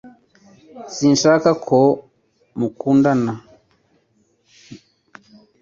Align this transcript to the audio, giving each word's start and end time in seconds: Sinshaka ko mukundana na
Sinshaka 0.95 1.49
ko 1.67 1.79
mukundana 2.59 3.21
na 3.33 3.33